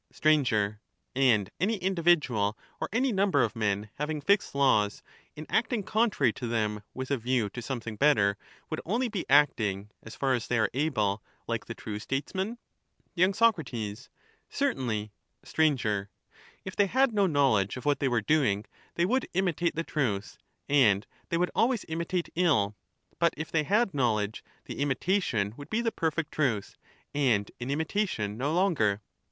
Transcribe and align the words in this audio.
Sir, 0.11 0.79
And 1.13 1.51
any 1.59 1.75
individual 1.75 2.57
or 2.79 2.89
any 2.91 3.11
number 3.11 3.43
of 3.43 3.55
men, 3.55 3.91
having 3.99 4.19
fixed 4.19 4.55
laws, 4.55 5.03
in 5.35 5.45
acting 5.47 5.83
contrary 5.83 6.33
to 6.33 6.47
them 6.47 6.81
with 6.95 7.11
a 7.11 7.17
view 7.17 7.49
to 7.51 7.61
some 7.61 7.79
thing 7.79 7.97
better, 7.97 8.35
would 8.71 8.81
only 8.83 9.09
be 9.09 9.27
acting, 9.29 9.91
as 10.01 10.15
far 10.15 10.33
as 10.33 10.47
they 10.47 10.57
are 10.57 10.71
able, 10.73 11.21
like 11.45 11.65
the 11.67 11.75
true 11.75 11.99
Statesman? 11.99 12.57
y. 13.15 13.29
Soc, 13.31 13.59
Certainly. 14.49 15.11
Sir, 15.43 16.09
If 16.65 16.75
they 16.75 16.87
had 16.87 17.13
no 17.13 17.27
knowledge 17.27 17.77
of 17.77 17.85
what 17.85 17.99
they 17.99 18.07
were 18.07 18.21
doing, 18.21 18.65
they 18.95 19.05
would 19.05 19.29
imitate 19.35 19.75
the 19.75 19.83
truth, 19.83 20.39
and 20.67 21.05
they 21.29 21.37
would 21.37 21.51
always 21.53 21.85
imitate 21.87 22.29
ill; 22.33 22.75
but 23.19 23.35
if 23.37 23.51
they 23.51 23.65
had 23.65 23.93
knowledge, 23.93 24.43
the 24.65 24.79
imitation 24.79 25.53
would 25.57 25.69
be 25.69 25.79
the 25.81 25.91
perfect 25.91 26.31
truth, 26.31 26.75
and 27.13 27.51
an 27.59 27.69
imitation 27.69 28.35
no 28.35 28.51
longer. 28.51 29.03